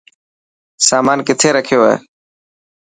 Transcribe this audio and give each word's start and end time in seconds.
سامان 0.87 1.19
ڪٿي 1.27 1.49
رکيو 1.55 1.81
هي. 1.87 1.95